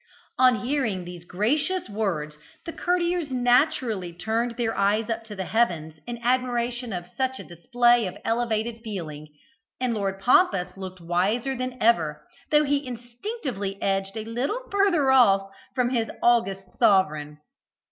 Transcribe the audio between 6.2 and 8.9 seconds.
admiration of such a display of elevated